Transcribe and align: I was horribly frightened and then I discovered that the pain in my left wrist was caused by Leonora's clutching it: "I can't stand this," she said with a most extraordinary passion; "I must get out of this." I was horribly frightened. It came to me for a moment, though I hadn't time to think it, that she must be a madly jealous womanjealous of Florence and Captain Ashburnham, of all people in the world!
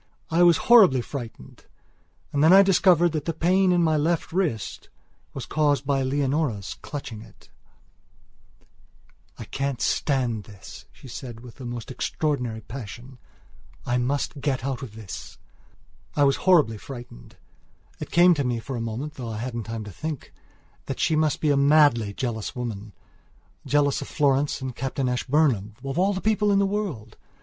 I 0.31 0.41
was 0.41 0.57
horribly 0.65 1.01
frightened 1.01 1.65
and 2.33 2.43
then 2.43 2.51
I 2.51 2.63
discovered 2.63 3.11
that 3.11 3.25
the 3.25 3.35
pain 3.35 3.71
in 3.71 3.83
my 3.83 3.97
left 3.97 4.33
wrist 4.33 4.89
was 5.31 5.45
caused 5.45 5.85
by 5.85 6.01
Leonora's 6.01 6.75
clutching 6.81 7.21
it: 7.21 7.51
"I 9.37 9.43
can't 9.43 9.79
stand 9.79 10.45
this," 10.45 10.85
she 10.91 11.07
said 11.07 11.41
with 11.41 11.61
a 11.61 11.65
most 11.65 11.91
extraordinary 11.91 12.61
passion; 12.61 13.19
"I 13.85 13.99
must 13.99 14.41
get 14.41 14.65
out 14.65 14.81
of 14.81 14.95
this." 14.95 15.37
I 16.15 16.23
was 16.23 16.37
horribly 16.47 16.79
frightened. 16.79 17.35
It 17.99 18.09
came 18.09 18.33
to 18.33 18.43
me 18.43 18.57
for 18.59 18.75
a 18.75 18.81
moment, 18.81 19.13
though 19.13 19.29
I 19.29 19.37
hadn't 19.37 19.65
time 19.65 19.83
to 19.83 19.91
think 19.91 20.23
it, 20.23 20.31
that 20.87 20.99
she 20.99 21.15
must 21.15 21.41
be 21.41 21.51
a 21.51 21.55
madly 21.55 22.11
jealous 22.11 22.53
womanjealous 22.55 24.01
of 24.01 24.07
Florence 24.07 24.61
and 24.61 24.75
Captain 24.75 25.07
Ashburnham, 25.07 25.75
of 25.83 25.99
all 25.99 26.19
people 26.19 26.51
in 26.51 26.57
the 26.57 26.65
world! 26.65 27.17